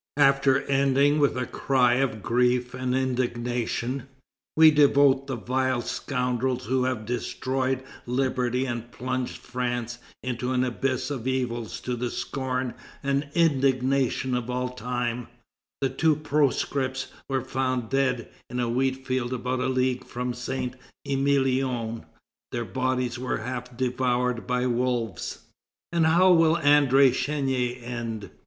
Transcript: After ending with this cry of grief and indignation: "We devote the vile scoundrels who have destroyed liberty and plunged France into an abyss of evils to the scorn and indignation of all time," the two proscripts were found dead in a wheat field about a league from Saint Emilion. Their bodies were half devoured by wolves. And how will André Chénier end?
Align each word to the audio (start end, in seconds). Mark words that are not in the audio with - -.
After 0.17 0.63
ending 0.63 1.19
with 1.19 1.35
this 1.35 1.49
cry 1.51 1.93
of 1.97 2.23
grief 2.23 2.73
and 2.73 2.95
indignation: 2.95 4.07
"We 4.55 4.71
devote 4.71 5.27
the 5.27 5.35
vile 5.35 5.83
scoundrels 5.83 6.65
who 6.65 6.85
have 6.85 7.05
destroyed 7.05 7.83
liberty 8.07 8.65
and 8.65 8.91
plunged 8.91 9.37
France 9.37 9.99
into 10.23 10.53
an 10.53 10.63
abyss 10.63 11.11
of 11.11 11.27
evils 11.27 11.79
to 11.81 11.95
the 11.95 12.09
scorn 12.09 12.73
and 13.03 13.29
indignation 13.35 14.33
of 14.33 14.49
all 14.49 14.69
time," 14.69 15.27
the 15.81 15.89
two 15.89 16.15
proscripts 16.15 17.05
were 17.29 17.43
found 17.45 17.91
dead 17.91 18.27
in 18.49 18.59
a 18.59 18.67
wheat 18.67 19.05
field 19.05 19.31
about 19.31 19.59
a 19.59 19.67
league 19.67 20.03
from 20.03 20.33
Saint 20.33 20.77
Emilion. 21.05 22.07
Their 22.51 22.65
bodies 22.65 23.19
were 23.19 23.37
half 23.37 23.77
devoured 23.77 24.47
by 24.47 24.65
wolves. 24.65 25.43
And 25.91 26.07
how 26.07 26.33
will 26.33 26.55
André 26.55 27.11
Chénier 27.11 27.79
end? 27.83 28.31